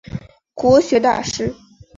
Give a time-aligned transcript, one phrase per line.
[0.55, 1.53] 国学大师。